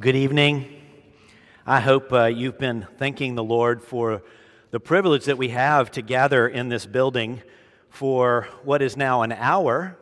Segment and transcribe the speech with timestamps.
[0.00, 0.80] Good evening.
[1.66, 4.22] I hope uh, you've been thanking the Lord for
[4.70, 7.42] the privilege that we have to gather in this building
[7.90, 9.98] for what is now an hour.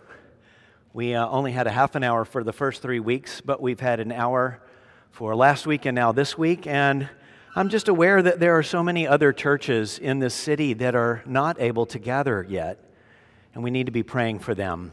[0.92, 3.80] We uh, only had a half an hour for the first three weeks, but we've
[3.80, 4.62] had an hour
[5.10, 6.68] for last week and now this week.
[6.68, 7.08] And
[7.56, 11.20] I'm just aware that there are so many other churches in this city that are
[11.26, 12.78] not able to gather yet.
[13.54, 14.92] And we need to be praying for them,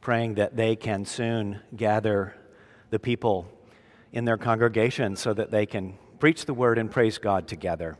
[0.00, 2.36] praying that they can soon gather
[2.90, 3.51] the people
[4.12, 7.96] in their congregation so that they can preach the word and praise God together.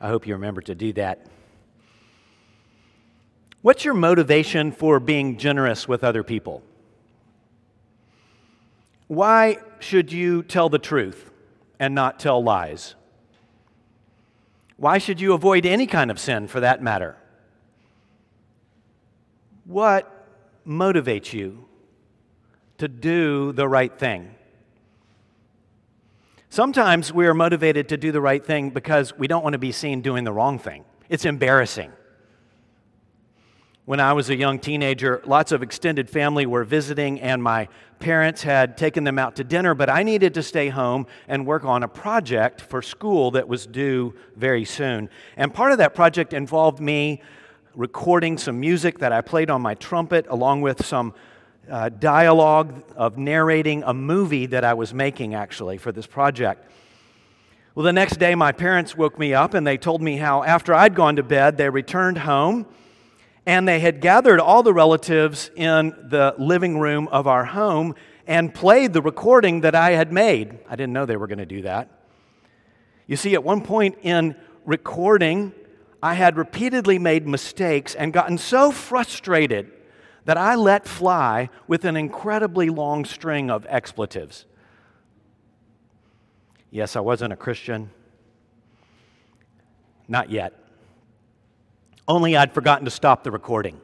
[0.00, 1.26] I hope you remember to do that.
[3.60, 6.62] What's your motivation for being generous with other people?
[9.08, 11.30] Why should you tell the truth
[11.80, 12.94] and not tell lies?
[14.76, 17.16] Why should you avoid any kind of sin for that matter?
[19.64, 20.26] What
[20.64, 21.66] motivates you
[22.78, 24.34] to do the right thing?
[26.50, 29.70] Sometimes we are motivated to do the right thing because we don't want to be
[29.70, 30.84] seen doing the wrong thing.
[31.10, 31.92] It's embarrassing.
[33.84, 37.68] When I was a young teenager, lots of extended family were visiting, and my
[38.00, 41.64] parents had taken them out to dinner, but I needed to stay home and work
[41.64, 45.10] on a project for school that was due very soon.
[45.36, 47.22] And part of that project involved me
[47.74, 51.14] recording some music that I played on my trumpet, along with some
[51.70, 56.70] uh, dialogue of narrating a movie that I was making actually for this project.
[57.74, 60.74] Well, the next day, my parents woke me up and they told me how, after
[60.74, 62.66] I'd gone to bed, they returned home
[63.46, 67.94] and they had gathered all the relatives in the living room of our home
[68.26, 70.58] and played the recording that I had made.
[70.68, 71.88] I didn't know they were going to do that.
[73.06, 75.54] You see, at one point in recording,
[76.02, 79.72] I had repeatedly made mistakes and gotten so frustrated
[80.28, 84.44] that I let fly with an incredibly long string of expletives.
[86.70, 87.88] Yes, I wasn't a Christian.
[90.06, 90.52] Not yet.
[92.06, 93.80] Only I'd forgotten to stop the recording.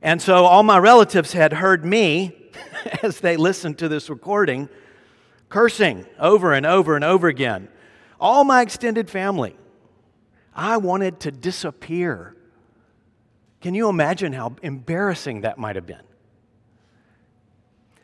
[0.00, 2.52] And so all my relatives had heard me
[3.02, 4.68] as they listened to this recording
[5.48, 7.66] cursing over and over and over again.
[8.20, 9.56] All my extended family.
[10.54, 12.36] I wanted to disappear
[13.60, 16.02] can you imagine how embarrassing that might have been?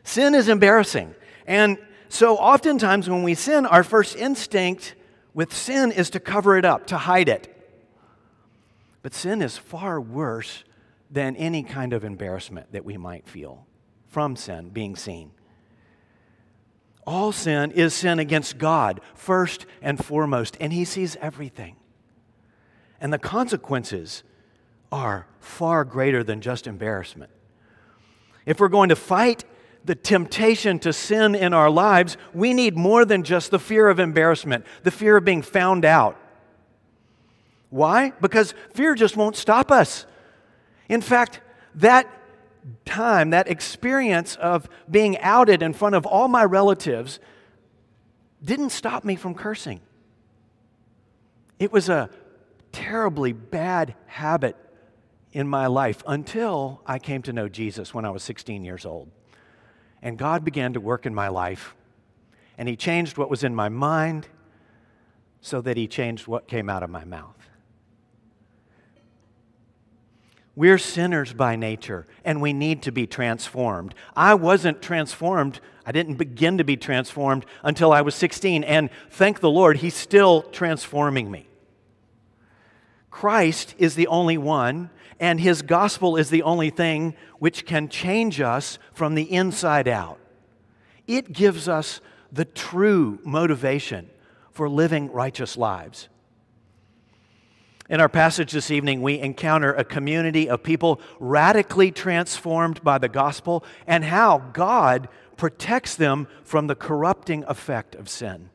[0.03, 1.15] Sin is embarrassing.
[1.45, 1.77] And
[2.09, 4.95] so, oftentimes, when we sin, our first instinct
[5.33, 7.53] with sin is to cover it up, to hide it.
[9.01, 10.63] But sin is far worse
[11.09, 13.65] than any kind of embarrassment that we might feel
[14.07, 15.31] from sin being seen.
[17.05, 21.77] All sin is sin against God, first and foremost, and He sees everything.
[22.99, 24.23] And the consequences
[24.91, 27.31] are far greater than just embarrassment.
[28.45, 29.43] If we're going to fight
[29.83, 33.99] the temptation to sin in our lives, we need more than just the fear of
[33.99, 36.17] embarrassment, the fear of being found out.
[37.69, 38.11] Why?
[38.21, 40.05] Because fear just won't stop us.
[40.89, 41.41] In fact,
[41.75, 42.07] that
[42.85, 47.19] time, that experience of being outed in front of all my relatives,
[48.43, 49.81] didn't stop me from cursing.
[51.59, 52.09] It was a
[52.71, 54.55] terribly bad habit
[55.31, 59.11] in my life until I came to know Jesus when I was 16 years old.
[60.01, 61.75] And God began to work in my life,
[62.57, 64.27] and He changed what was in my mind
[65.41, 67.35] so that He changed what came out of my mouth.
[70.55, 73.93] We're sinners by nature, and we need to be transformed.
[74.15, 75.59] I wasn't transformed.
[75.85, 79.93] I didn't begin to be transformed until I was 16, and thank the Lord, He's
[79.93, 81.47] still transforming me.
[83.11, 88.39] Christ is the only one and his gospel is the only thing which can change
[88.39, 90.19] us from the inside out.
[91.07, 92.01] It gives us
[92.31, 94.09] the true motivation
[94.51, 96.09] for living righteous lives.
[97.89, 103.07] In our passage this evening, we encounter a community of people radically transformed by the
[103.07, 105.07] gospel and how God
[105.37, 108.49] protects them from the corrupting effect of sin.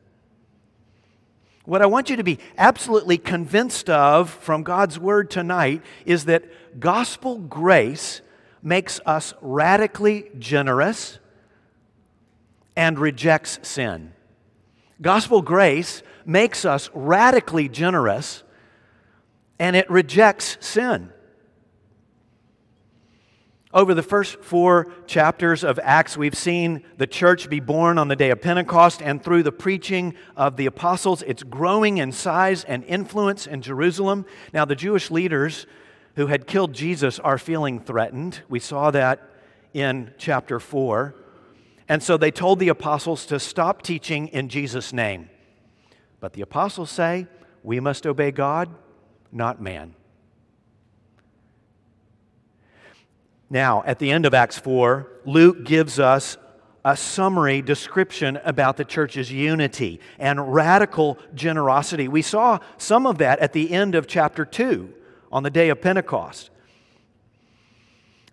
[1.65, 6.43] What I want you to be absolutely convinced of from God's word tonight is that
[6.79, 8.21] gospel grace
[8.61, 11.19] makes us radically generous
[12.75, 14.11] and rejects sin.
[15.01, 18.43] Gospel grace makes us radically generous
[19.57, 21.12] and it rejects sin.
[23.73, 28.15] Over the first four chapters of Acts, we've seen the church be born on the
[28.15, 32.83] day of Pentecost, and through the preaching of the apostles, it's growing in size and
[32.83, 34.27] influence in Jerusalem.
[34.53, 35.65] Now, the Jewish leaders
[36.15, 38.43] who had killed Jesus are feeling threatened.
[38.47, 39.27] We saw that
[39.73, 41.15] in chapter 4.
[41.89, 45.31] And so they told the apostles to stop teaching in Jesus' name.
[46.19, 47.27] But the apostles say,
[47.63, 48.69] we must obey God,
[49.31, 49.95] not man.
[53.53, 56.37] Now, at the end of Acts 4, Luke gives us
[56.83, 62.07] a summary description about the church's unity and radical generosity.
[62.07, 64.91] We saw some of that at the end of chapter 2
[65.31, 66.49] on the day of Pentecost.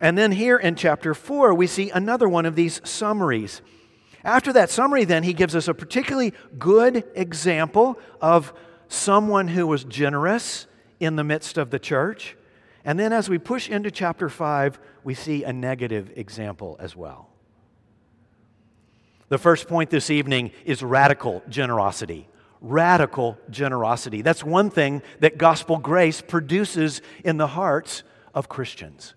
[0.00, 3.60] And then here in chapter 4, we see another one of these summaries.
[4.24, 8.54] After that summary, then, he gives us a particularly good example of
[8.88, 10.66] someone who was generous
[10.98, 12.38] in the midst of the church.
[12.84, 17.30] And then as we push into chapter 5, we see a negative example as well.
[19.28, 22.28] The first point this evening is radical generosity.
[22.60, 24.22] Radical generosity.
[24.22, 28.02] That's one thing that gospel grace produces in the hearts
[28.34, 29.14] of Christians.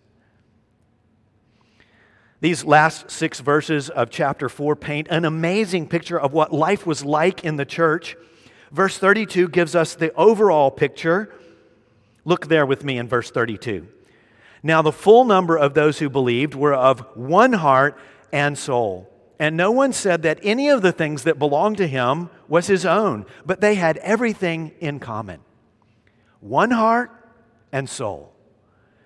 [2.41, 7.05] These last six verses of chapter 4 paint an amazing picture of what life was
[7.05, 8.17] like in the church.
[8.69, 11.33] Verse 32 gives us the overall picture.
[12.25, 13.87] Look there with me in verse 32.
[14.61, 17.99] Now, the full number of those who believed were of one heart
[18.31, 19.09] and soul.
[19.39, 22.85] And no one said that any of the things that belonged to him was his
[22.85, 25.39] own, but they had everything in common
[26.39, 27.09] one heart
[27.71, 28.33] and soul.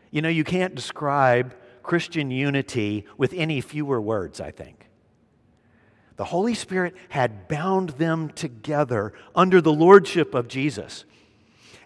[0.10, 4.88] You know, you can't describe Christian unity with any fewer words, I think.
[6.18, 11.06] The Holy Spirit had bound them together under the lordship of Jesus.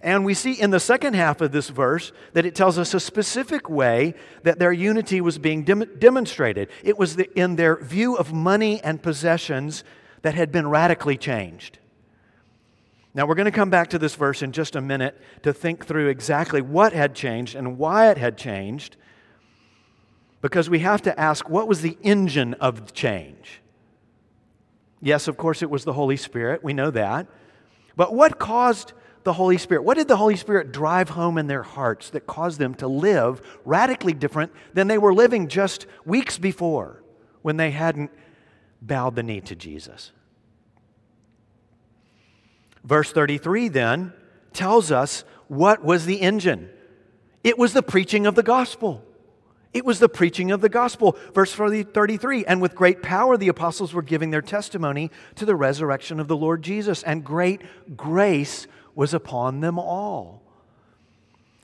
[0.03, 2.99] And we see in the second half of this verse that it tells us a
[2.99, 6.69] specific way that their unity was being dem- demonstrated.
[6.83, 9.83] It was the, in their view of money and possessions
[10.23, 11.77] that had been radically changed.
[13.13, 15.85] Now, we're going to come back to this verse in just a minute to think
[15.85, 18.95] through exactly what had changed and why it had changed,
[20.41, 23.61] because we have to ask what was the engine of change?
[25.01, 26.63] Yes, of course, it was the Holy Spirit.
[26.63, 27.27] We know that.
[27.95, 29.83] But what caused the Holy Spirit?
[29.83, 33.41] What did the Holy Spirit drive home in their hearts that caused them to live
[33.65, 37.03] radically different than they were living just weeks before
[37.41, 38.11] when they hadn't
[38.81, 40.11] bowed the knee to Jesus?
[42.83, 44.13] Verse 33 then
[44.53, 46.69] tells us what was the engine
[47.43, 49.03] it was the preaching of the gospel.
[49.73, 51.17] It was the preaching of the gospel.
[51.33, 56.19] Verse 33 And with great power the apostles were giving their testimony to the resurrection
[56.19, 57.61] of the Lord Jesus, and great
[57.95, 60.41] grace was upon them all.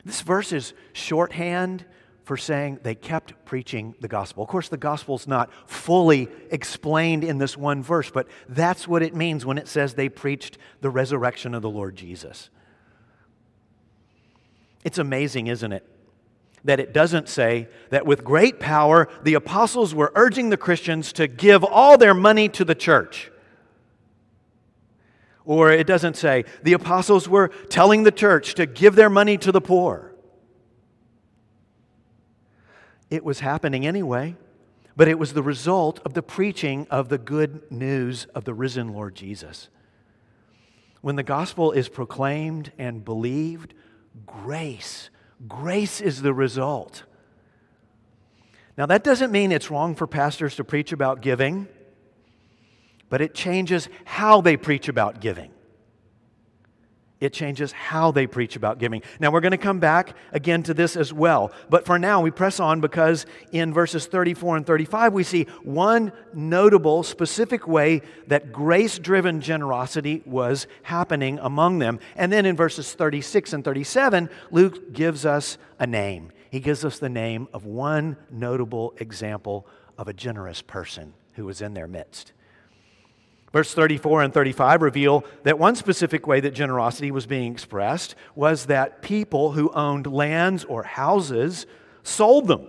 [0.06, 1.86] This verse is shorthand
[2.24, 4.44] for saying they kept preaching the gospel.
[4.44, 9.16] Of course, the gospel's not fully explained in this one verse, but that's what it
[9.16, 12.50] means when it says they preached the resurrection of the Lord Jesus.
[14.84, 15.86] It's amazing, isn't it?
[16.66, 21.28] That it doesn't say that with great power the apostles were urging the Christians to
[21.28, 23.32] give all their money to the church.
[25.48, 29.52] Or it doesn't say the apostles were telling the church to give their money to
[29.52, 30.14] the poor.
[33.10, 34.36] It was happening anyway,
[34.98, 38.90] but it was the result of the preaching of the good news of the risen
[38.92, 39.70] Lord Jesus.
[41.00, 43.74] When the gospel is proclaimed and believed,
[44.26, 45.10] grace,
[45.48, 47.04] grace is the result.
[48.78, 51.70] Now, that doesn't mean it's wrong for pastors to preach about giving
[53.10, 55.52] but it changes how they preach about giving.
[57.20, 59.02] It changes how they preach about giving.
[59.20, 61.52] Now, we're going to come back again to this as well.
[61.68, 66.12] But for now, we press on because in verses 34 and 35, we see one
[66.34, 72.00] notable, specific way that grace driven generosity was happening among them.
[72.16, 76.32] And then in verses 36 and 37, Luke gives us a name.
[76.52, 79.66] He gives us the name of one notable example
[79.98, 82.34] of a generous person who was in their midst.
[83.54, 88.66] Verse 34 and 35 reveal that one specific way that generosity was being expressed was
[88.66, 91.66] that people who owned lands or houses
[92.04, 92.68] sold them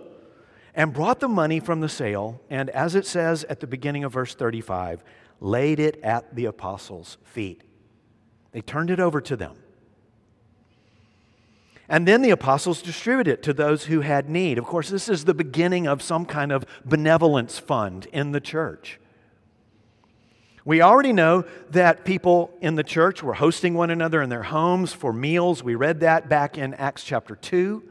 [0.73, 4.13] and brought the money from the sale, and as it says at the beginning of
[4.13, 5.03] verse 35,
[5.41, 7.63] laid it at the apostles' feet.
[8.51, 9.57] They turned it over to them.
[11.89, 14.57] And then the apostles distributed it to those who had need.
[14.59, 18.99] Of course, this is the beginning of some kind of benevolence fund in the church.
[20.69, 24.93] We already know that people in the church were hosting one another in their homes
[24.93, 25.63] for meals.
[25.63, 27.81] We read that back in Acts chapter 2.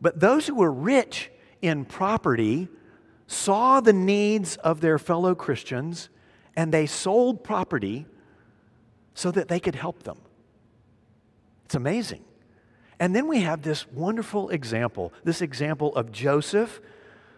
[0.00, 1.30] But those who were rich
[1.62, 2.66] in property
[3.28, 6.08] saw the needs of their fellow Christians
[6.56, 8.04] and they sold property
[9.14, 10.18] so that they could help them.
[11.66, 12.24] It's amazing.
[12.98, 16.80] And then we have this wonderful example this example of Joseph,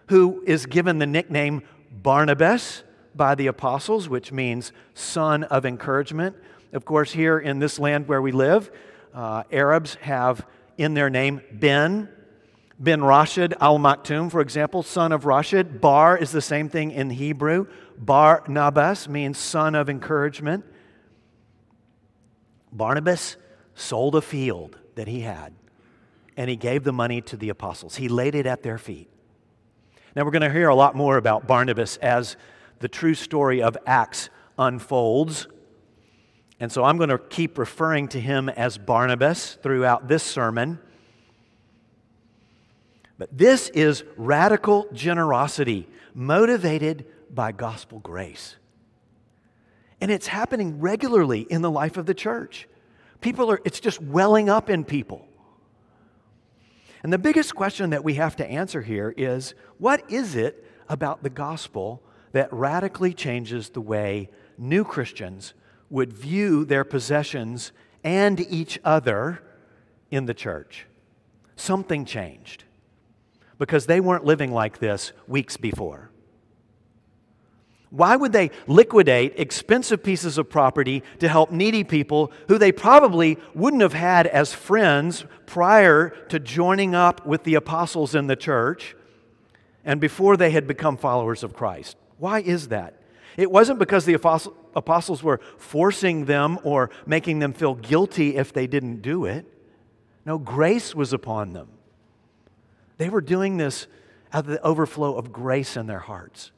[0.07, 2.83] who is given the nickname Barnabas
[3.15, 6.37] by the apostles, which means son of encouragement.
[6.73, 8.71] Of course, here in this land where we live,
[9.15, 10.47] uh, Arabs have
[10.79, 12.09] in their name Ben,
[12.79, 15.81] Ben Rashid al Maktoum, for example, son of Rashid.
[15.81, 17.67] Bar is the same thing in Hebrew.
[17.99, 20.65] Bar Nabas means son of encouragement.
[22.73, 23.37] Barnabas
[23.75, 25.55] sold a field that he had
[26.37, 27.97] and he gave the money to the apostles.
[27.97, 29.09] He laid it at their feet.
[30.17, 32.37] Now, we're going to hear a lot more about Barnabas as
[32.83, 35.47] the true story of Acts unfolds.
[36.61, 40.79] And so I'm going to keep referring to him as Barnabas throughout this sermon.
[43.19, 48.57] But this is radical generosity motivated by gospel grace.
[50.01, 52.69] And it's happening regularly in the life of the church.
[53.21, 55.25] People are, it's just welling up in people.
[57.05, 61.23] And the biggest question that we have to answer here is what is it about
[61.23, 65.55] the gospel that radically changes the way new Christians
[65.91, 67.73] would view their possessions
[68.03, 69.43] and each other
[70.11, 70.87] in the church?
[71.57, 72.65] Something changed
[73.59, 76.11] because they weren't living like this weeks before.
[77.91, 83.39] Why would they liquidate expensive pieces of property to help needy people who they probably
[83.55, 88.97] wouldn't have had as friends prior to joining up with the apostles in the church
[89.85, 91.99] and before they had become followers of Christ?
[92.23, 93.03] Why is that?
[93.37, 98.69] It wasn't because the apostles were forcing them or making them feel guilty if they
[98.69, 99.45] didn't do it.
[100.25, 101.67] No, grace was upon them.
[102.97, 103.89] They were doing this
[104.33, 106.53] out of the overflow of grace in their hearts.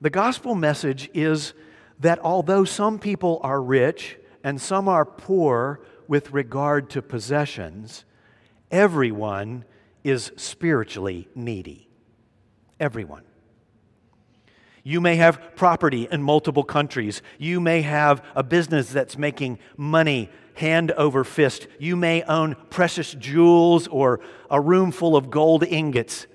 [0.00, 1.52] The gospel message is
[1.98, 8.04] that although some people are rich and some are poor with regard to possessions,
[8.70, 9.64] everyone
[10.04, 11.88] is spiritually needy.
[12.78, 13.24] Everyone.
[14.84, 17.22] You may have property in multiple countries.
[17.38, 21.66] You may have a business that's making money hand over fist.
[21.80, 26.28] You may own precious jewels or a room full of gold ingots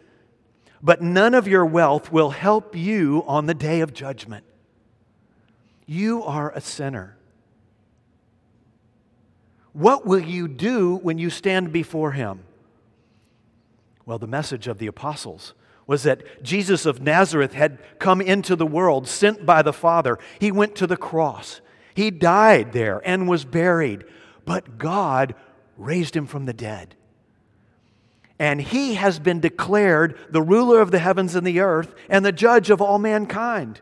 [0.82, 4.46] but none of your wealth will help you on the day of judgment.
[5.86, 7.18] You are a sinner.
[9.74, 12.44] What will you do when you stand before him?
[14.06, 15.54] Well, the message of the apostles
[15.90, 20.20] was that Jesus of Nazareth had come into the world, sent by the Father.
[20.38, 21.62] He went to the cross,
[21.96, 24.04] he died there and was buried,
[24.46, 25.34] but God
[25.78, 26.96] raised him from the dead
[28.40, 32.32] and he has been declared the ruler of the heavens and the earth and the
[32.32, 33.82] judge of all mankind.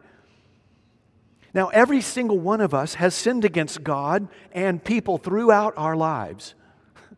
[1.53, 6.55] Now, every single one of us has sinned against God and people throughout our lives.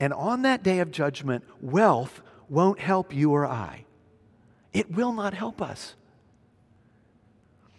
[0.00, 3.84] And on that day of judgment, wealth won't help you or I.
[4.72, 5.94] It will not help us.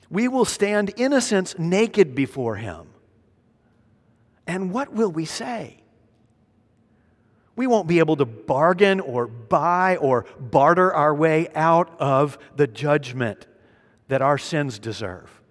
[0.09, 2.87] We will stand, innocence naked before Him.
[4.47, 5.77] And what will we say?
[7.55, 12.67] We won't be able to bargain or buy or barter our way out of the
[12.67, 13.47] judgment
[14.07, 15.41] that our sins deserve.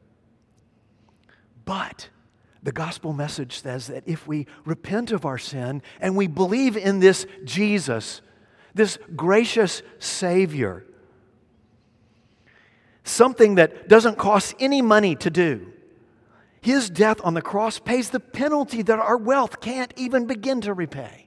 [1.64, 2.08] But
[2.62, 6.98] the gospel message says that if we repent of our sin and we believe in
[6.98, 8.22] this Jesus,
[8.78, 10.86] this gracious Savior,
[13.04, 15.70] something that doesn't cost any money to do,
[16.62, 20.72] his death on the cross pays the penalty that our wealth can't even begin to
[20.72, 21.26] repay.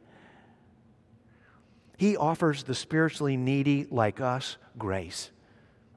[1.98, 5.30] He offers the spiritually needy like us grace,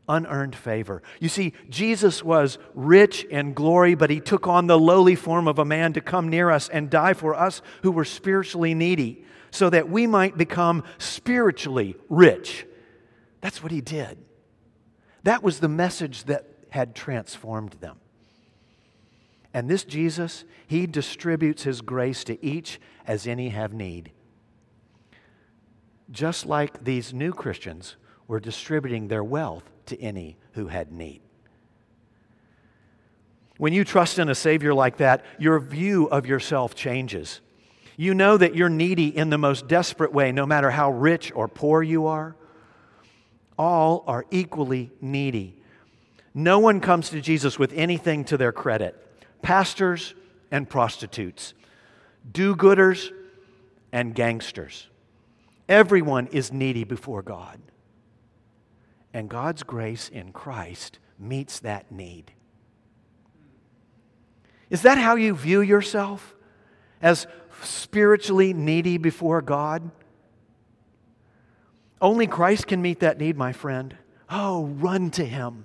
[0.09, 1.03] unearned favor.
[1.19, 5.59] You see, Jesus was rich in glory, but he took on the lowly form of
[5.59, 9.24] a man to come near us and die for us who were spiritually needy,
[9.55, 12.67] so that we might become spiritually rich.
[13.41, 14.19] That's what he did.
[15.23, 17.97] That was the message that had transformed them.
[19.53, 24.13] And this Jesus, he distributes his grace to each as any have need
[26.11, 27.97] just like these new Christians
[28.29, 31.21] were distributing their wealth to any who had need.
[33.57, 37.41] When you trust in a Savior like that, your view of yourself changes.
[37.97, 41.49] You know that you're needy in the most desperate way, no matter how rich or
[41.49, 42.37] poor you are.
[43.57, 45.57] All are equally needy.
[46.35, 49.01] No one comes to Jesus with anything to their credit
[49.43, 50.15] pastors
[50.51, 51.53] and prostitutes,
[52.31, 53.11] do gooders
[53.93, 54.89] and gangsters.
[55.69, 57.61] Everyone is needy before God.
[59.13, 62.33] And God's grace in Christ meets that need.
[64.71, 66.35] Is that how you view yourself?
[67.01, 67.27] As
[67.63, 69.91] spiritually needy before God?
[72.01, 73.97] Only Christ can meet that need, my friend.
[74.29, 75.65] Oh, run to Him.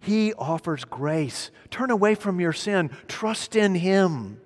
[0.00, 1.50] He offers grace.
[1.70, 4.40] Turn away from your sin, trust in Him.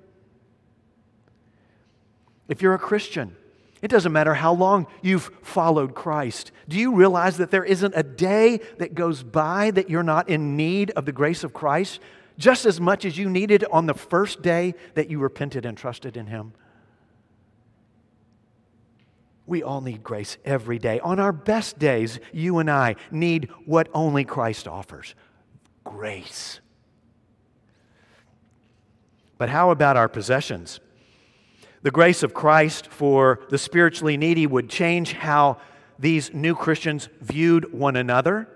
[2.48, 3.36] If you're a Christian,
[3.82, 6.50] it doesn't matter how long you've followed Christ.
[6.68, 10.56] Do you realize that there isn't a day that goes by that you're not in
[10.56, 12.00] need of the grace of Christ
[12.38, 16.16] just as much as you needed on the first day that you repented and trusted
[16.16, 16.52] in Him?
[19.46, 21.00] We all need grace every day.
[21.00, 25.14] On our best days, you and I need what only Christ offers
[25.84, 26.60] grace.
[29.38, 30.80] But how about our possessions?
[31.82, 35.58] The grace of Christ for the spiritually needy would change how
[35.98, 38.48] these new Christians viewed one another.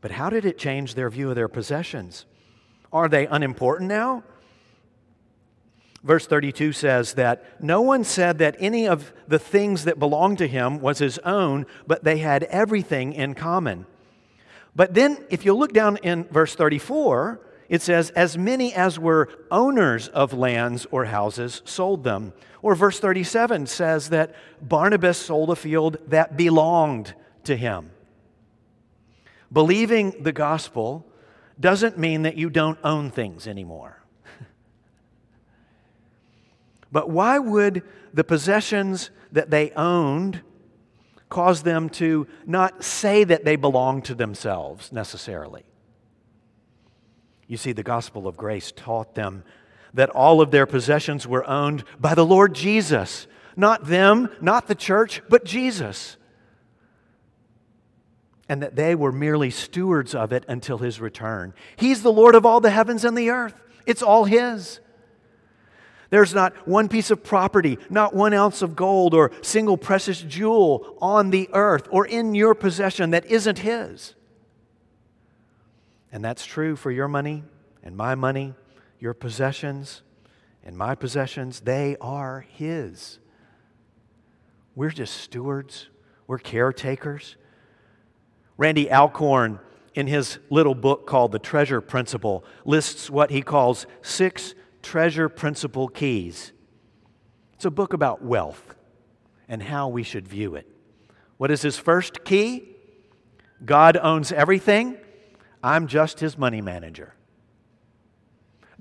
[0.00, 2.26] But how did it change their view of their possessions?
[2.92, 4.24] Are they unimportant now?
[6.02, 10.48] Verse 32 says that no one said that any of the things that belonged to
[10.48, 13.84] him was his own, but they had everything in common.
[14.74, 19.28] But then, if you look down in verse 34, it says, As many as were
[19.50, 22.32] owners of lands or houses sold them.
[22.62, 27.14] Or verse 37 says that Barnabas sold a field that belonged
[27.44, 27.90] to him.
[29.52, 31.06] Believing the gospel
[31.58, 34.02] doesn't mean that you don't own things anymore.
[36.92, 40.40] But why would the possessions that they owned
[41.28, 45.64] cause them to not say that they belong to themselves necessarily?
[47.46, 49.44] You see, the gospel of grace taught them
[49.94, 53.26] that all of their possessions were owned by the Lord Jesus.
[53.56, 56.16] Not them, not the church, but Jesus.
[58.50, 61.54] And that they were merely stewards of it until his return.
[61.76, 63.54] He's the Lord of all the heavens and the earth,
[63.86, 64.80] it's all his.
[66.10, 70.98] There's not one piece of property, not one ounce of gold or single precious jewel
[71.00, 74.14] on the earth or in your possession that isn't His.
[76.10, 77.44] And that's true for your money
[77.84, 78.54] and my money,
[78.98, 80.02] your possessions
[80.64, 81.60] and my possessions.
[81.60, 83.20] They are His.
[84.74, 85.88] We're just stewards,
[86.26, 87.36] we're caretakers.
[88.60, 89.58] Randy Alcorn,
[89.94, 95.88] in his little book called The Treasure Principle, lists what he calls six Treasure Principle
[95.88, 96.52] Keys.
[97.54, 98.76] It's a book about wealth
[99.48, 100.66] and how we should view it.
[101.38, 102.76] What is his first key?
[103.64, 104.98] God owns everything.
[105.64, 107.14] I'm just his money manager.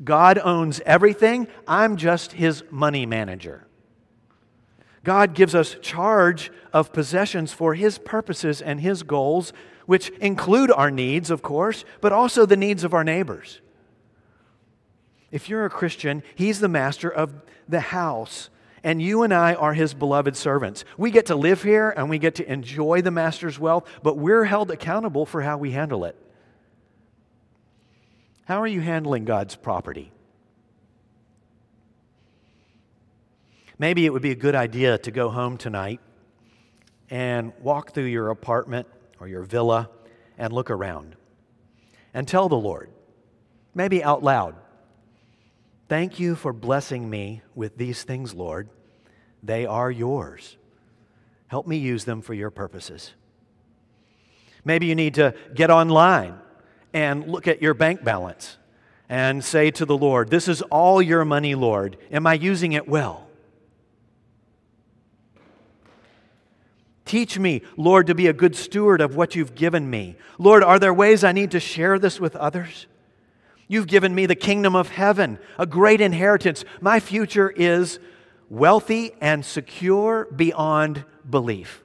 [0.04, 1.48] God owns everything.
[1.70, 3.66] I'm just his money manager.
[5.10, 9.54] God gives us charge of possessions for his purposes and his goals,
[9.88, 13.60] which include our needs, of course, but also the needs of our neighbors.
[15.32, 17.34] If you're a Christian, He's the master of
[17.68, 18.52] the house,
[18.84, 20.86] and you and I are His beloved servants.
[20.96, 24.44] We get to live here and we get to enjoy the master's wealth, but we're
[24.44, 26.18] held accountable for how we handle it.
[28.46, 30.12] How are you handling God's property?
[33.80, 36.02] Maybe it would be a good idea to go home tonight
[37.10, 38.88] and walk through your apartment
[39.22, 39.90] or your villa
[40.38, 41.16] and look around
[42.14, 42.90] and tell the Lord,
[43.74, 44.56] maybe out loud,
[45.88, 48.70] Thank you for blessing me with these things, Lord.
[49.42, 50.56] They are yours.
[51.48, 53.16] Help me use them for your purposes.
[54.64, 56.38] Maybe you need to get online
[56.94, 58.58] and look at your bank balance
[59.10, 61.98] and say to the Lord, This is all your money, Lord.
[62.12, 63.29] Am I using it well?
[67.10, 70.16] Teach me, Lord, to be a good steward of what you've given me.
[70.38, 72.86] Lord, are there ways I need to share this with others?
[73.68, 76.64] You've given me the kingdom of heaven, a great inheritance.
[76.82, 77.98] My future is
[78.48, 81.84] wealthy and secure beyond belief.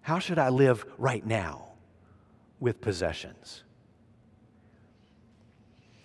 [0.00, 1.74] How should I live right now
[2.58, 3.62] with possessions?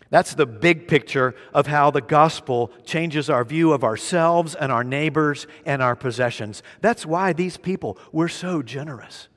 [0.10, 4.84] That's the big picture of how the gospel changes our view of ourselves and our
[4.84, 6.64] neighbors and our possessions.
[6.82, 9.28] That's why these people were so generous.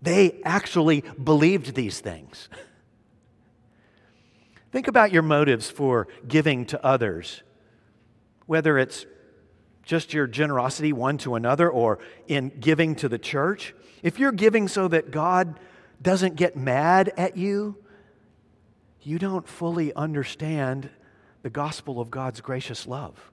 [0.00, 2.48] They actually believed these things.
[4.72, 7.42] Think about your motives for giving to others,
[8.46, 9.06] whether it's
[9.84, 13.74] just your generosity one to another or in giving to the church.
[14.02, 15.60] If you're giving so that God
[16.00, 17.76] doesn't get mad at you,
[19.02, 20.90] you don't fully understand
[21.42, 23.30] the gospel of God's gracious love.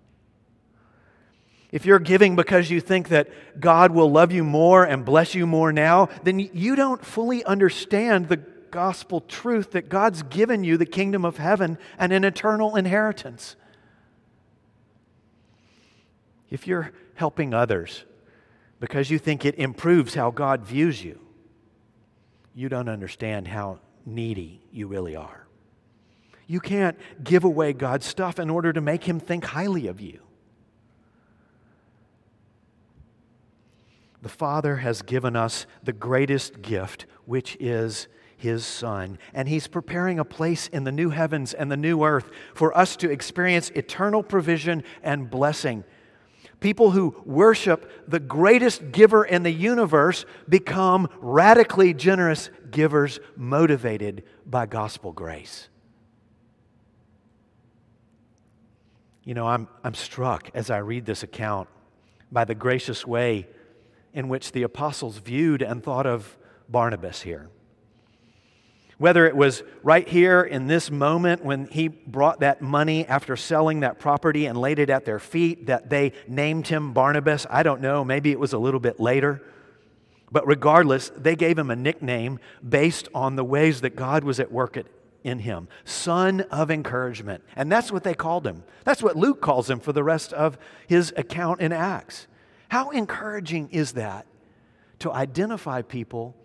[1.72, 3.30] If you're giving because you think that
[3.60, 8.28] God will love you more and bless you more now, then you don't fully understand
[8.28, 13.56] the gospel truth that God's given you the kingdom of heaven and an eternal inheritance.
[16.50, 18.06] if you're helping others
[18.80, 21.20] because you think it improves how God views you,
[22.54, 25.39] you don't understand how needy you really are.
[26.50, 30.20] You can't give away God's stuff in order to make Him think highly of you.
[34.24, 39.20] The Father has given us the greatest gift, which is His Son.
[39.32, 42.96] And He's preparing a place in the new heavens and the new earth for us
[42.96, 45.84] to experience eternal provision and blessing.
[46.62, 54.66] People who worship the greatest giver in the universe become radically generous givers motivated by
[54.66, 55.70] gospel grace.
[59.30, 61.70] You know, I'm, I'm struck as I read this account
[62.32, 63.46] by the gracious way
[64.12, 66.36] in which the apostles viewed and thought of
[66.68, 67.48] Barnabas here.
[68.98, 73.82] Whether it was right here in this moment when he brought that money after selling
[73.82, 77.82] that property and laid it at their feet, that they named him Barnabas, I don't
[77.82, 78.04] know.
[78.04, 79.44] Maybe it was a little bit later.
[80.32, 84.52] But regardless, they gave him a nickname based on the ways that God was at
[84.52, 84.76] work
[85.24, 87.44] in him son of encouragement.
[87.56, 88.64] And that's what they called him.
[88.84, 92.28] That's what Luke calls him for the rest of his account in Acts.
[92.70, 94.26] How encouraging is that
[95.00, 96.36] to identify people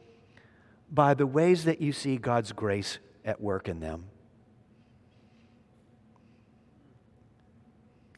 [0.91, 4.07] by the ways that you see God's grace at work in them?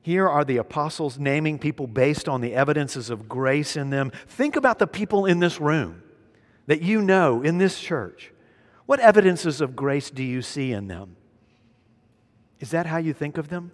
[0.02, 4.12] Here are the apostles naming people based on the evidences of grace in them.
[4.28, 6.00] Think about the people in this room
[6.66, 8.32] that you know in this church.
[8.86, 11.16] What evidences of grace do you see in them?
[12.60, 13.72] Is that how you think of them?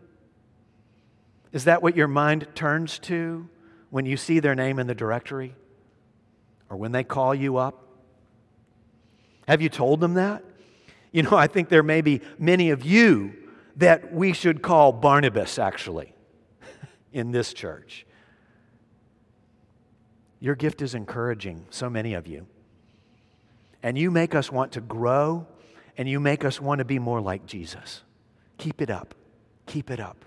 [1.52, 3.48] Is that what your mind turns to
[3.90, 5.54] when you see their name in the directory
[6.70, 7.86] or when they call you up?
[9.46, 10.42] Have you told them that?
[11.12, 13.34] You know, I think there may be many of you
[13.76, 16.14] that we should call Barnabas, actually,
[17.12, 18.06] in this church.
[20.40, 22.46] Your gift is encouraging so many of you.
[23.82, 25.46] And you make us want to grow,
[25.96, 28.02] and you make us want to be more like Jesus.
[28.58, 29.14] Keep it up.
[29.66, 30.24] Keep it up.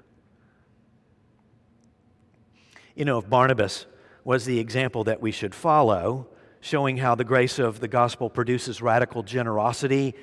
[2.95, 3.85] You know, if Barnabas
[4.23, 6.27] was the example that we should follow,
[6.61, 10.15] showing how the grace of the gospel produces radical generosity,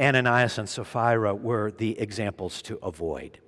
[0.00, 3.38] Ananias and Sapphira were the examples to avoid.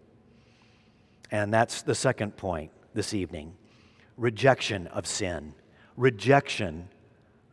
[1.31, 3.57] And that's the second point this evening
[4.16, 5.55] rejection of sin.
[5.96, 6.88] Rejection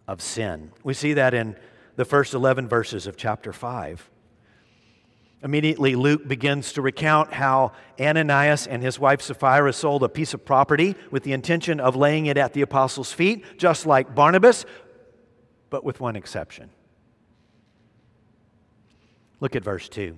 [0.08, 0.72] of sin.
[0.84, 1.56] We see that in
[1.96, 4.10] the first 11 verses of chapter 5.
[5.44, 10.46] Immediately, Luke begins to recount how Ananias and his wife Sapphira sold a piece of
[10.46, 14.66] property with the intention of laying it at the apostles' feet, just like Barnabas,
[15.70, 16.70] but with one exception.
[19.42, 20.18] Look at verse 2.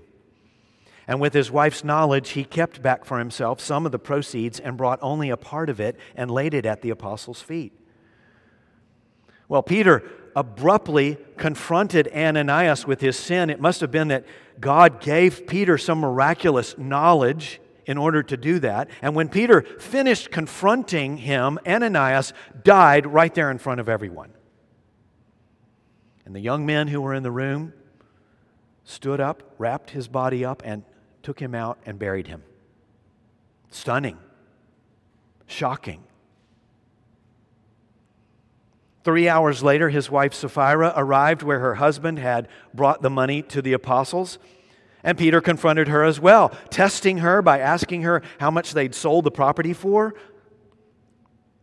[1.08, 4.78] And with his wife's knowledge, he kept back for himself some of the proceeds and
[4.78, 7.74] brought only a part of it and laid it at the apostles' feet.
[9.48, 10.04] Well, Peter
[10.36, 13.50] abruptly confronted Ananias with his sin.
[13.50, 14.26] It must have been that
[14.60, 18.90] God gave Peter some miraculous knowledge in order to do that.
[19.02, 24.32] And when Peter finished confronting him, Ananias died right there in front of everyone.
[26.26, 27.74] And the young men who were in the room
[28.84, 30.84] stood up, wrapped his body up, and
[31.22, 32.44] took him out and buried him.
[33.70, 34.18] Stunning,
[35.46, 36.04] shocking.
[39.06, 43.62] Three hours later, his wife Sapphira arrived where her husband had brought the money to
[43.62, 44.40] the apostles.
[45.04, 49.24] And Peter confronted her as well, testing her by asking her how much they'd sold
[49.24, 50.16] the property for.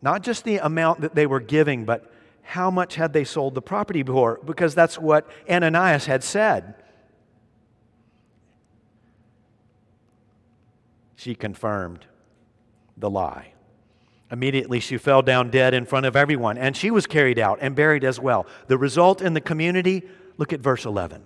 [0.00, 2.08] Not just the amount that they were giving, but
[2.42, 6.76] how much had they sold the property for, because that's what Ananias had said.
[11.16, 12.06] She confirmed
[12.96, 13.51] the lie.
[14.32, 17.76] Immediately, she fell down dead in front of everyone, and she was carried out and
[17.76, 18.46] buried as well.
[18.66, 21.22] The result in the community look at verse 11.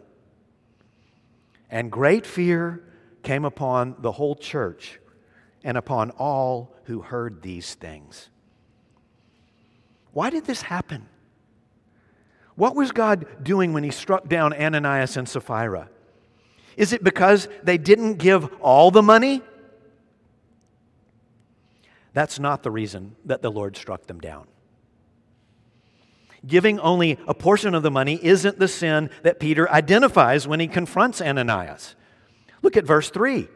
[1.70, 2.82] And great fear
[3.22, 4.98] came upon the whole church
[5.62, 8.28] and upon all who heard these things.
[10.12, 11.08] Why did this happen?
[12.56, 15.90] What was God doing when He struck down Ananias and Sapphira?
[16.76, 19.42] Is it because they didn't give all the money?
[22.16, 24.46] That's not the reason that the Lord struck them down.
[26.46, 30.66] Giving only a portion of the money isn't the sin that Peter identifies when he
[30.66, 31.94] confronts Ananias.
[32.62, 33.48] Look at verse 3.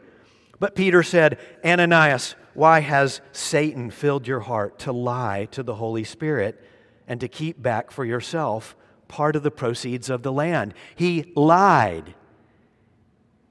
[0.59, 6.03] But Peter said, Ananias, why has Satan filled your heart to lie to the Holy
[6.03, 6.63] Spirit
[7.07, 8.75] and to keep back for yourself
[9.07, 10.75] part of the proceeds of the land?
[10.93, 12.13] He lied.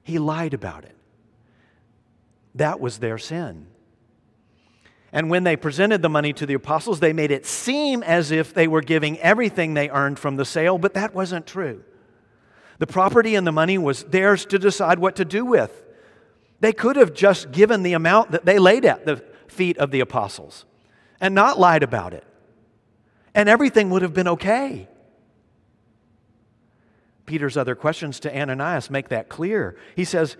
[0.03, 0.95] He lied about it.
[2.55, 3.67] That was their sin.
[5.13, 8.53] And when they presented the money to the apostles, they made it seem as if
[8.53, 11.83] they were giving everything they earned from the sale, but that wasn't true.
[12.79, 15.83] The property and the money was theirs to decide what to do with.
[16.61, 19.99] They could have just given the amount that they laid at the feet of the
[19.99, 20.65] apostles
[21.19, 22.23] and not lied about it.
[23.35, 24.87] And everything would have been okay.
[27.25, 29.77] Peter's other questions to Ananias make that clear.
[29.95, 30.37] He says,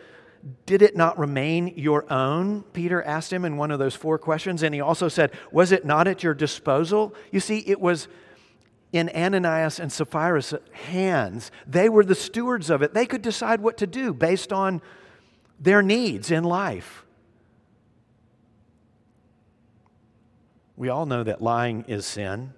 [0.66, 2.64] Did it not remain your own?
[2.74, 4.64] Peter asked him in one of those four questions.
[4.64, 7.14] And he also said, Was it not at your disposal?
[7.32, 8.08] You see, it was
[8.92, 11.52] in Ananias and Sapphira's hands.
[11.66, 12.94] They were the stewards of it.
[12.94, 14.82] They could decide what to do based on
[15.60, 17.06] their needs in life.
[20.76, 22.54] We all know that lying is sin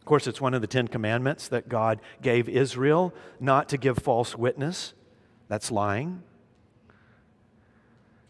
[0.00, 3.98] Of course, it's one of the Ten Commandments that God gave Israel not to give
[3.98, 4.94] false witness.
[5.48, 6.22] That's lying.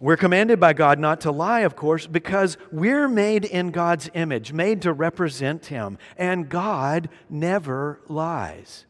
[0.00, 4.52] We're commanded by God not to lie, of course, because we're made in God's image,
[4.52, 8.86] made to represent Him, and God never lies.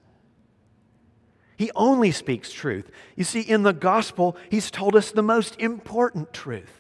[1.56, 2.90] He only speaks truth.
[3.16, 6.78] You see, in the gospel, He's told us the most important truth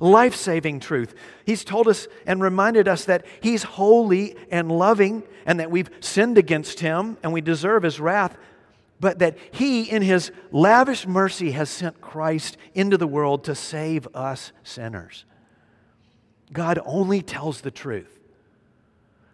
[0.00, 1.14] life saving truth.
[1.44, 6.38] He's told us and reminded us that He's holy and loving and that we've sinned
[6.38, 8.36] against Him and we deserve His wrath,
[9.00, 14.06] but that He, in His lavish mercy, has sent Christ into the world to save
[14.14, 15.24] us sinners.
[16.52, 18.18] God only tells the truth,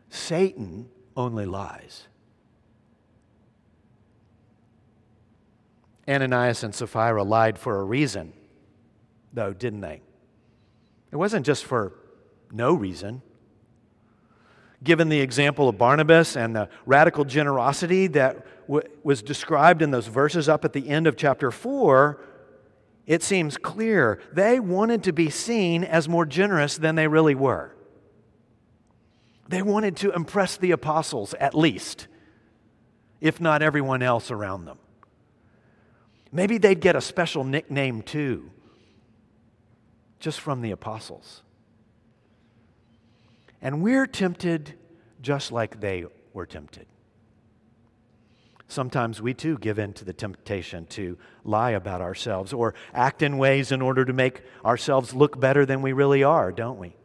[0.08, 2.06] Satan only lies.
[6.08, 8.32] Ananias and Sapphira lied for a reason,
[9.32, 10.00] though, didn't they?
[11.10, 11.94] It wasn't just for
[12.52, 13.22] no reason.
[14.84, 20.48] Given the example of Barnabas and the radical generosity that was described in those verses
[20.48, 22.20] up at the end of chapter 4,
[23.06, 27.74] it seems clear they wanted to be seen as more generous than they really were.
[29.48, 32.08] They wanted to impress the apostles, at least,
[33.20, 34.78] if not everyone else around them.
[36.32, 38.50] Maybe they'd get a special nickname too
[40.18, 41.42] just from the apostles.
[43.62, 44.74] And we're tempted
[45.22, 46.86] just like they were tempted.
[48.68, 53.38] Sometimes we too give in to the temptation to lie about ourselves or act in
[53.38, 56.96] ways in order to make ourselves look better than we really are, don't we?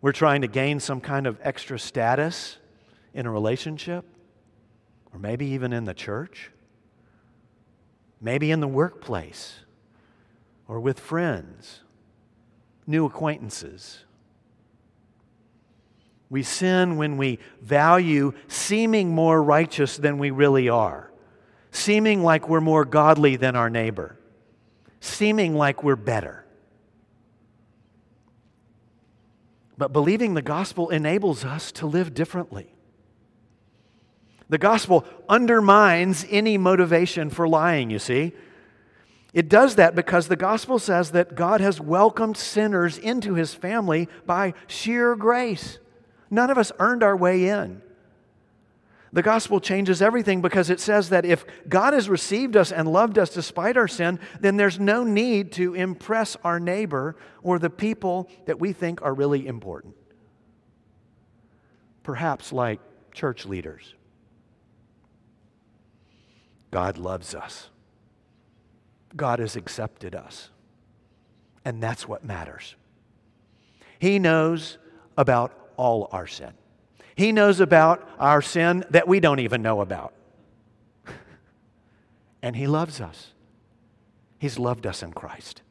[0.00, 2.58] We're trying to gain some kind of extra status
[3.12, 4.04] in a relationship,
[5.12, 6.52] or maybe even in the church,
[8.20, 9.60] maybe in the workplace
[10.68, 11.80] or with friends,
[12.86, 14.04] new acquaintances.
[16.30, 21.10] We sin when we value seeming more righteous than we really are,
[21.70, 24.18] seeming like we're more godly than our neighbor,
[25.00, 26.44] seeming like we're better.
[29.78, 32.74] But believing the gospel enables us to live differently.
[34.48, 38.32] The gospel undermines any motivation for lying, you see.
[39.32, 44.08] It does that because the gospel says that God has welcomed sinners into his family
[44.26, 45.78] by sheer grace.
[46.30, 47.82] None of us earned our way in.
[49.12, 53.18] The gospel changes everything because it says that if God has received us and loved
[53.18, 58.28] us despite our sin, then there's no need to impress our neighbor or the people
[58.44, 59.94] that we think are really important.
[62.02, 62.80] Perhaps like
[63.12, 63.94] church leaders.
[66.70, 67.70] God loves us.
[69.16, 70.50] God has accepted us.
[71.64, 72.74] And that's what matters.
[73.98, 74.78] He knows
[75.16, 76.52] about all our sin.
[77.16, 80.12] He knows about our sin that we don't even know about.
[82.42, 83.32] and He loves us.
[84.38, 85.62] He's loved us in Christ.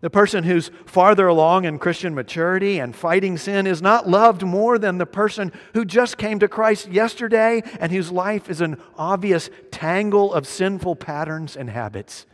[0.00, 4.78] The person who's farther along in Christian maturity and fighting sin is not loved more
[4.78, 9.48] than the person who just came to Christ yesterday and whose life is an obvious
[9.70, 12.26] tangle of sinful patterns and habits.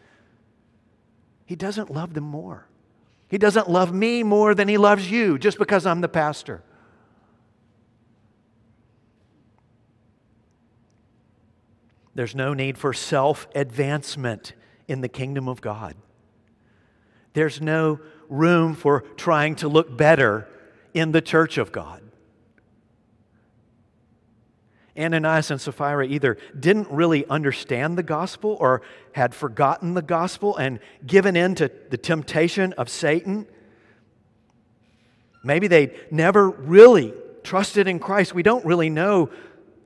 [1.46, 2.66] He doesn't love them more.
[3.32, 6.62] He doesn't love me more than he loves you just because I'm the pastor.
[12.14, 14.52] There's no need for self advancement
[14.86, 15.94] in the kingdom of God.
[17.32, 20.46] There's no room for trying to look better
[20.92, 22.01] in the church of God.
[24.98, 30.80] Ananias and Sapphira either didn't really understand the gospel or had forgotten the gospel and
[31.06, 33.46] given in to the temptation of Satan.
[35.42, 38.34] Maybe they never really trusted in Christ.
[38.34, 39.30] We don't really know.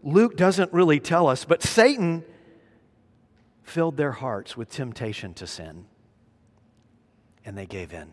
[0.02, 2.24] Luke doesn't really tell us, but Satan
[3.62, 5.86] filled their hearts with temptation to sin
[7.44, 8.12] and they gave in.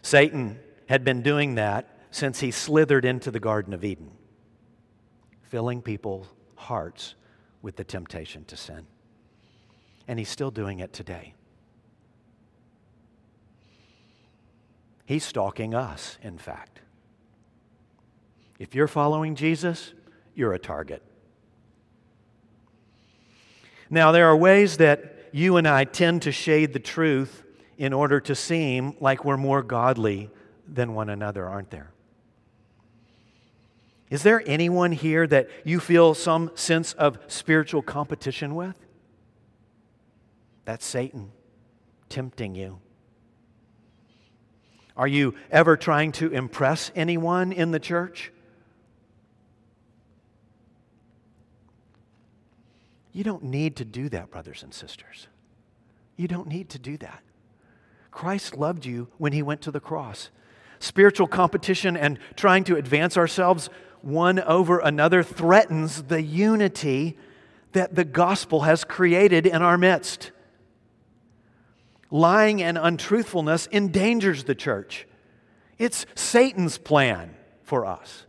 [0.00, 4.10] Satan had been doing that since he slithered into the Garden of Eden,
[5.48, 7.14] filling people's hearts
[7.62, 8.86] with the temptation to sin.
[10.06, 11.34] And he's still doing it today.
[15.04, 16.80] He's stalking us, in fact.
[18.58, 19.94] If you're following Jesus,
[20.34, 21.02] you're a target.
[23.88, 27.42] Now, there are ways that you and I tend to shade the truth
[27.78, 30.30] in order to seem like we're more godly
[30.66, 31.90] than one another, aren't there?
[34.10, 38.76] Is there anyone here that you feel some sense of spiritual competition with?
[40.64, 41.30] That's Satan
[42.08, 42.80] tempting you.
[44.96, 48.32] Are you ever trying to impress anyone in the church?
[53.12, 55.28] You don't need to do that, brothers and sisters.
[56.16, 57.22] You don't need to do that.
[58.10, 60.30] Christ loved you when he went to the cross.
[60.80, 63.70] Spiritual competition and trying to advance ourselves
[64.08, 67.16] one over another threatens the unity
[67.72, 70.32] that the gospel has created in our midst.
[72.10, 75.06] Lying and untruthfulness endangers the church.
[75.76, 78.24] It's Satan's plan for us.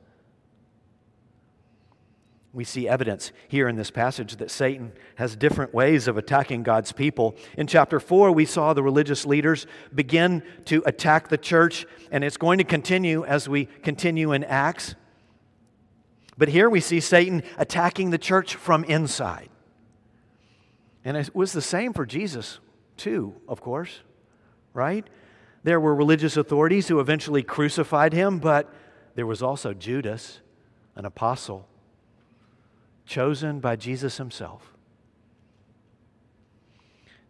[2.51, 6.91] We see evidence here in this passage that Satan has different ways of attacking God's
[6.91, 7.35] people.
[7.57, 12.37] In chapter 4, we saw the religious leaders begin to attack the church, and it's
[12.37, 14.95] going to continue as we continue in Acts.
[16.39, 19.49] But here we see Satan attacking the church from inside.
[21.03, 22.59] And it was the same for Jesus,
[22.95, 23.99] too, of course,
[24.73, 25.05] right?
[25.63, 28.73] There were religious authorities who eventually crucified him, but
[29.15, 30.39] there was also Judas,
[30.95, 31.67] an apostle
[33.05, 34.73] chosen by Jesus himself.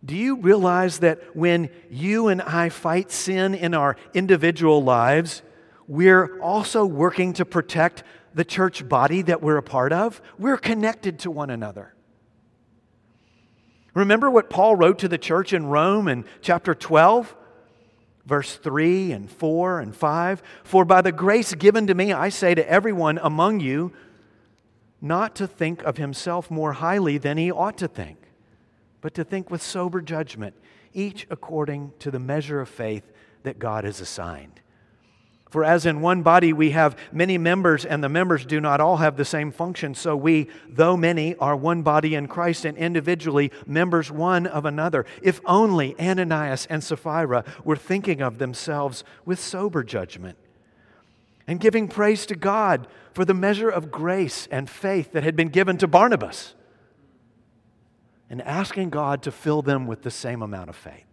[0.06, 5.42] Do you realize that when you and I fight sin in our individual lives,
[5.88, 8.04] we're also working to protect
[8.40, 10.22] the church body that we're a part of?
[10.38, 11.94] We're connected to one another.
[13.94, 17.36] Remember what Paul wrote to the church in Rome in chapter 12?
[18.26, 22.56] Verse 3 and 4 and 5 For by the grace given to me, I say
[22.56, 23.92] to everyone among you,
[25.02, 28.20] not to think of himself more highly than he ought to think,
[29.02, 30.56] but to think with sober judgment,
[30.94, 33.04] each according to the measure of faith
[33.44, 34.62] that God has assigned.
[35.50, 38.98] For as in one body we have many members, and the members do not all
[38.98, 43.52] have the same function, so we, though many, are one body in Christ and individually
[43.66, 45.06] members one of another.
[45.24, 50.38] If only Ananias and Sapphira were thinking of themselves with sober judgment
[51.48, 55.50] and giving praise to God for the measure of grace and faith that had been
[55.50, 56.54] given to Barnabas
[58.30, 61.09] and asking God to fill them with the same amount of faith.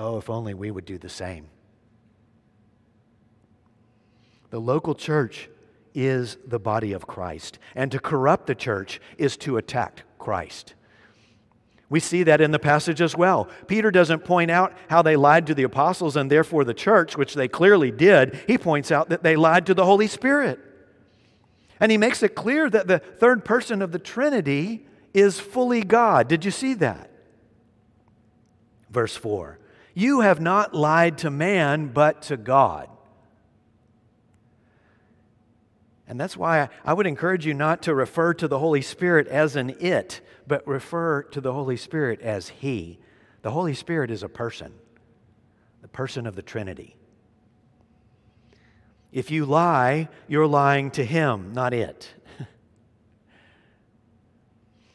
[0.00, 1.48] Oh, if only we would do the same.
[4.50, 5.50] The local church
[5.92, 10.74] is the body of Christ, and to corrupt the church is to attack Christ.
[11.90, 13.48] We see that in the passage as well.
[13.66, 17.34] Peter doesn't point out how they lied to the apostles and therefore the church, which
[17.34, 18.38] they clearly did.
[18.46, 20.60] He points out that they lied to the Holy Spirit.
[21.80, 26.28] And he makes it clear that the third person of the Trinity is fully God.
[26.28, 27.10] Did you see that?
[28.90, 29.58] Verse 4
[29.98, 32.88] You have not lied to man, but to God.
[36.06, 39.56] And that's why I would encourage you not to refer to the Holy Spirit as
[39.56, 43.00] an it, but refer to the Holy Spirit as He.
[43.42, 44.72] The Holy Spirit is a person,
[45.82, 46.94] the person of the Trinity.
[49.10, 52.14] If you lie, you're lying to Him, not it.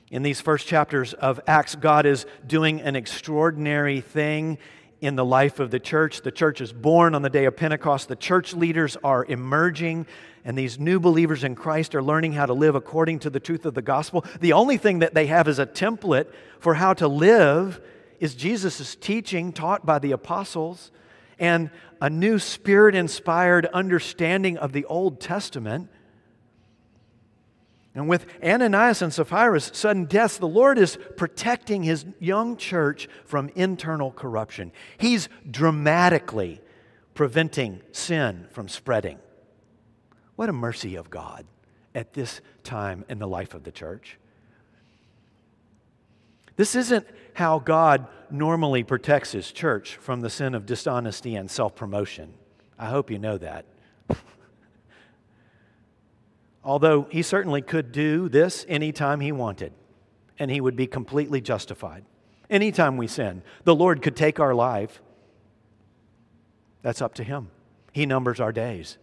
[0.09, 4.59] In these first chapters of Acts, God is doing an extraordinary thing
[5.03, 6.21] in the life of the church.
[6.21, 8.07] The church is born on the day of Pentecost.
[8.07, 10.07] The church leaders are emerging,
[10.45, 13.65] and these new believers in Christ are learning how to live according to the truth
[13.65, 14.23] of the gospel.
[14.39, 16.27] The only thing that they have as a template
[16.59, 17.81] for how to live
[18.21, 20.89] is Jesus' teaching taught by the apostles
[21.37, 25.89] and a new spirit inspired understanding of the Old Testament.
[27.95, 33.49] And with Ananias and Sapphira's sudden deaths, the Lord is protecting his young church from
[33.55, 34.71] internal corruption.
[34.97, 36.59] He's dramatically
[37.13, 39.19] preventing sin from spreading.
[40.35, 41.45] What a mercy of God
[41.93, 44.17] at this time in the life of the church.
[46.55, 51.75] This isn't how God normally protects his church from the sin of dishonesty and self
[51.75, 52.33] promotion.
[52.77, 53.65] I hope you know that.
[56.63, 59.73] Although he certainly could do this anytime he wanted,
[60.39, 62.05] and he would be completely justified.
[62.49, 65.01] Anytime we sin, the Lord could take our life
[66.83, 67.49] That's up to Him.
[67.93, 68.97] He numbers our days.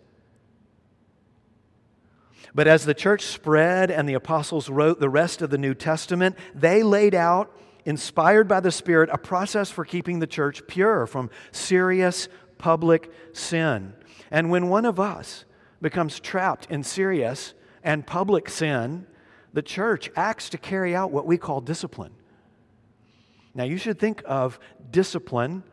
[2.55, 6.37] But as the church spread and the apostles wrote the rest of the New Testament,
[6.55, 11.31] they laid out, inspired by the Spirit, a process for keeping the church pure from
[11.53, 13.95] serious public sin.
[14.31, 15.45] And when one of us
[15.81, 19.07] becomes trapped in serious and public sin,
[19.53, 22.13] the church acts to carry out what we call discipline.
[23.55, 24.61] Now, you should think of
[24.91, 25.65] discipline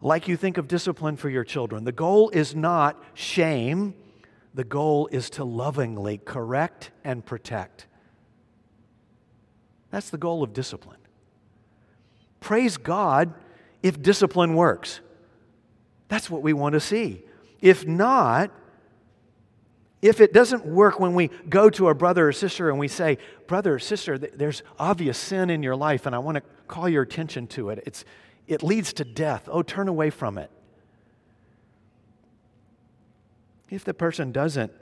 [0.00, 1.84] like you think of discipline for your children.
[1.84, 3.94] The goal is not shame,
[4.54, 7.86] the goal is to lovingly correct and protect.
[9.90, 10.98] That's the goal of discipline.
[12.40, 13.32] Praise God
[13.82, 15.00] if discipline works.
[16.08, 17.24] That's what we want to see.
[17.60, 18.50] If not,
[20.02, 23.18] if it doesn't work when we go to a brother or sister and we say,
[23.46, 27.02] Brother or sister, there's obvious sin in your life, and I want to call your
[27.02, 27.82] attention to it.
[27.86, 28.04] It's,
[28.46, 29.48] it leads to death.
[29.50, 30.50] Oh, turn away from it.
[33.70, 34.72] If the person doesn't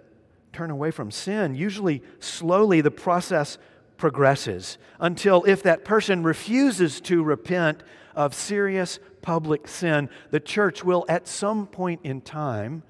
[0.53, 3.59] turn away from sin, usually slowly the process
[3.97, 7.83] progresses until if that person refuses to repent
[8.15, 12.83] of serious public sin, the church will at some point in time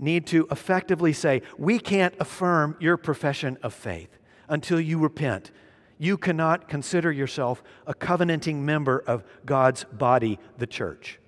[0.00, 5.50] need to effectively say, We can't affirm your profession of faith until you repent.
[5.98, 11.18] You cannot consider yourself a covenanting member of God's body, the church.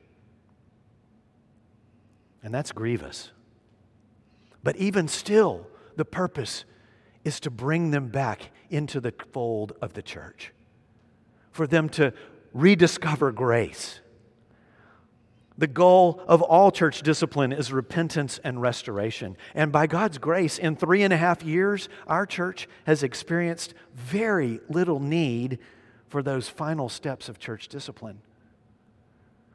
[2.43, 3.31] And that's grievous.
[4.65, 5.67] But even still,
[5.97, 6.65] the purpose
[7.25, 10.53] is to bring them back into the fold of the church,
[11.51, 12.13] for them to
[12.53, 14.01] rediscover grace
[15.63, 19.37] the goal of all church discipline is repentance and restoration.
[19.55, 24.59] And by God's grace, in three and a half years, our church has experienced very
[24.69, 25.61] little need
[26.09, 28.21] for those final steps of church discipline.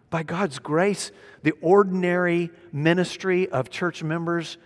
[0.10, 1.12] By God's grace,
[1.44, 4.58] the ordinary ministry of church members'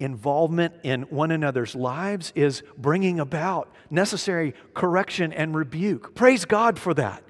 [0.00, 6.14] involvement in one another's lives is bringing about necessary correction and rebuke.
[6.14, 7.22] Praise God for that.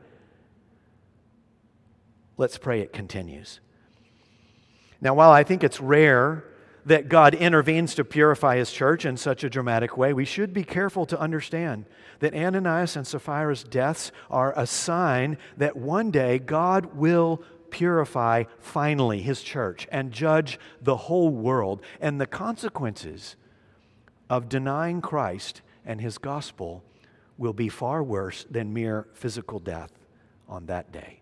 [2.41, 3.61] Let's pray it continues.
[4.99, 6.43] Now, while I think it's rare
[6.87, 10.65] that God intervenes to purify his church in such a dramatic way, we should be
[10.65, 11.85] careful to understand
[12.21, 19.21] that Ananias and Sapphira's deaths are a sign that one day God will purify finally
[19.21, 21.83] his church and judge the whole world.
[22.01, 23.37] And the consequences
[24.31, 26.85] of denying Christ and his gospel
[27.37, 29.93] will be far worse than mere physical death
[30.49, 31.20] on that day.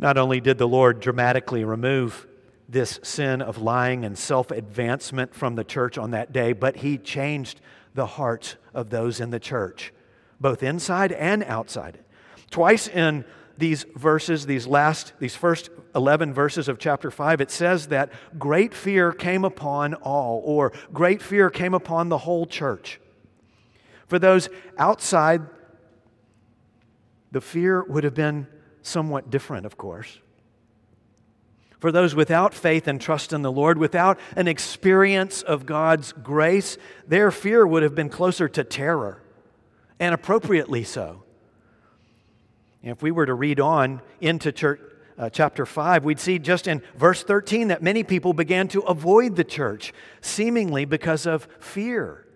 [0.00, 2.26] Not only did the Lord dramatically remove
[2.66, 6.96] this sin of lying and self advancement from the church on that day, but he
[6.96, 7.60] changed
[7.94, 9.92] the hearts of those in the church,
[10.40, 11.98] both inside and outside.
[12.50, 13.26] Twice in
[13.58, 18.72] these verses, these last, these first 11 verses of chapter 5, it says that great
[18.72, 22.98] fear came upon all, or great fear came upon the whole church.
[24.06, 24.48] For those
[24.78, 25.42] outside,
[27.32, 28.46] the fear would have been
[28.82, 30.18] somewhat different, of course.
[31.80, 36.76] For those without faith and trust in the Lord, without an experience of God's grace,
[37.08, 39.22] their fear would have been closer to terror,
[39.98, 41.22] and appropriately so.
[42.82, 44.80] If we were to read on into church,
[45.18, 49.36] uh, chapter 5, we'd see just in verse 13 that many people began to avoid
[49.36, 52.26] the church, seemingly because of fear.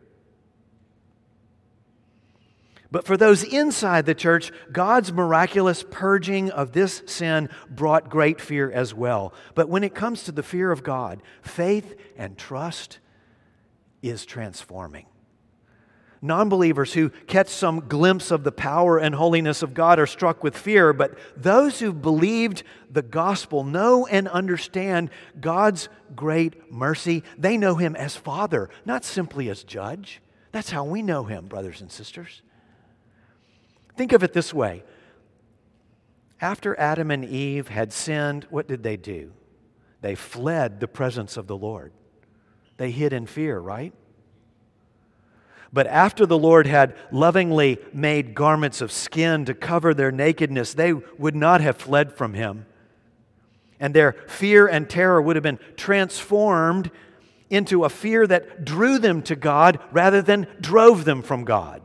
[2.95, 8.71] But for those inside the church, God's miraculous purging of this sin brought great fear
[8.71, 9.35] as well.
[9.57, 13.01] But when it comes to the fear of God, faith and trust
[14.01, 15.07] is transforming.
[16.23, 20.45] Non believers who catch some glimpse of the power and holiness of God are struck
[20.45, 27.25] with fear, but those who believed the gospel know and understand God's great mercy.
[27.37, 30.23] They know Him as Father, not simply as Judge.
[30.53, 32.43] That's how we know Him, brothers and sisters.
[33.97, 34.83] Think of it this way
[36.41, 39.33] after Adam and Eve had sinned, what did they do?
[40.03, 41.93] They fled the presence of the Lord.
[42.77, 43.95] They hid in fear, right?
[45.73, 50.93] But after the Lord had lovingly made garments of skin to cover their nakedness, they
[50.93, 52.67] would not have fled from him.
[53.81, 56.91] And their fear and terror would have been transformed
[57.49, 61.81] into a fear that drew them to God rather than drove them from God.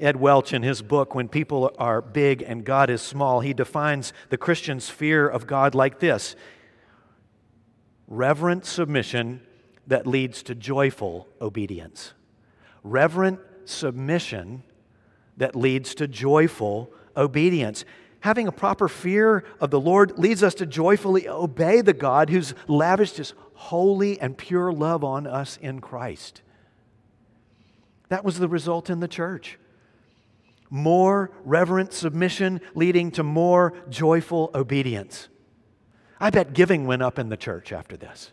[0.00, 4.12] Ed Welch, in his book, When People Are Big and God is Small, he defines
[4.28, 6.36] the Christian's fear of God like this
[8.06, 9.40] reverent submission
[9.86, 12.14] that leads to joyful obedience.
[12.82, 14.62] Reverent submission
[15.36, 17.84] that leads to joyful obedience.
[18.20, 22.54] Having a proper fear of the Lord leads us to joyfully obey the God who's
[22.66, 26.42] lavished his holy and pure love on us in Christ.
[28.08, 29.58] That was the result in the church.
[30.70, 35.28] More reverent submission leading to more joyful obedience.
[36.20, 38.32] I bet giving went up in the church after this.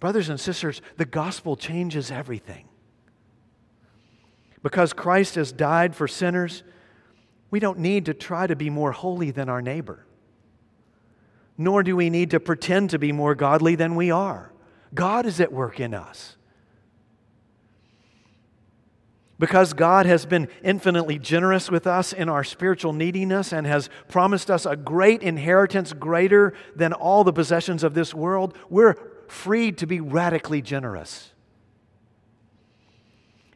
[0.00, 2.68] Brothers and sisters, the gospel changes everything.
[4.62, 6.62] Because Christ has died for sinners,
[7.50, 10.06] we don't need to try to be more holy than our neighbor.
[11.56, 14.52] Nor do we need to pretend to be more godly than we are.
[14.94, 16.36] God is at work in us.
[19.38, 24.50] Because God has been infinitely generous with us in our spiritual neediness and has promised
[24.50, 28.94] us a great inheritance greater than all the possessions of this world, we're
[29.28, 31.32] freed to be radically generous.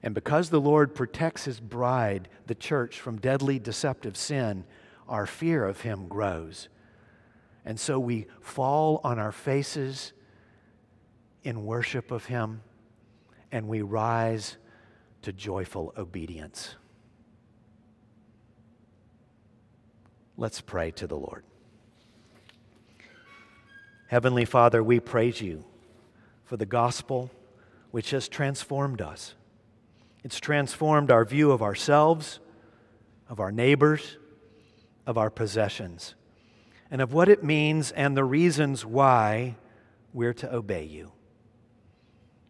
[0.03, 4.65] And because the Lord protects his bride, the church, from deadly deceptive sin,
[5.09, 6.69] our fear of him grows.
[7.65, 10.13] And so we fall on our faces
[11.43, 12.63] in worship of him
[13.53, 14.57] and we rise
[15.23, 16.75] to joyful obedience.
[20.37, 21.45] Let's pray to the Lord.
[24.09, 25.65] Heavenly Father, we praise you
[26.45, 27.31] for the gospel
[27.91, 29.35] which has transformed us.
[30.25, 32.41] It's transformed our view of ourselves,
[33.29, 34.17] of our neighbors,
[35.07, 36.15] of our possessions,
[36.91, 39.57] and of what it means and the reasons why
[40.13, 41.13] we're to obey you.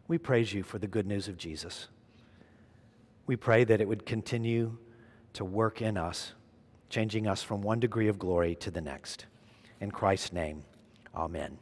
[0.09, 1.89] We praise you for the good news of Jesus.
[3.31, 4.77] We pray that it would continue
[5.35, 6.33] to work in us,
[6.89, 9.27] changing us from one degree of glory to the next.
[9.81, 10.65] In Christ's name,
[11.15, 11.57] amen.